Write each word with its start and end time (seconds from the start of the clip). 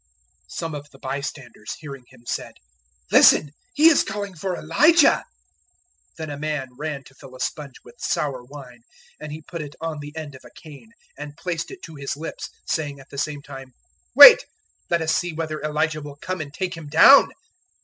015:035 0.01 0.07
Some 0.57 0.73
of 0.73 0.89
the 0.89 0.97
bystanders, 0.97 1.73
hearing 1.77 2.05
Him, 2.07 2.23
said, 2.25 2.55
"Listen, 3.11 3.51
he 3.75 3.87
is 3.87 4.01
calling 4.03 4.33
for 4.35 4.57
Elijah!" 4.57 5.23
015:036 6.17 6.17
Then 6.17 6.29
a 6.31 6.39
man 6.39 6.69
ran 6.75 7.03
to 7.03 7.13
fill 7.13 7.35
a 7.35 7.39
sponge 7.39 7.75
with 7.83 7.99
sour 7.99 8.43
wine, 8.43 8.81
and 9.19 9.31
he 9.31 9.43
put 9.43 9.61
it 9.61 9.75
on 9.79 9.99
the 9.99 10.17
end 10.17 10.33
of 10.33 10.43
a 10.43 10.49
cane 10.49 10.93
and 11.19 11.37
placed 11.37 11.69
it 11.69 11.83
to 11.83 11.93
His 11.93 12.17
lips, 12.17 12.49
saying 12.65 12.99
at 12.99 13.11
the 13.11 13.19
same 13.19 13.43
time, 13.43 13.75
"Wait! 14.15 14.43
let 14.89 15.03
us 15.03 15.15
see 15.15 15.33
whether 15.33 15.61
Elijah 15.61 16.01
will 16.01 16.15
come 16.19 16.41
and 16.41 16.51
take 16.51 16.75
him 16.75 16.87
down." 16.89 17.29